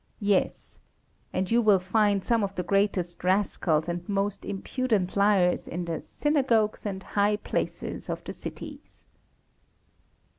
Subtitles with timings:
[0.19, 0.79] Yes.
[1.31, 6.01] And you will find some of the greatest rascals and most impudent liars in the
[6.01, 9.05] "Synagogues and High Places" of the cities.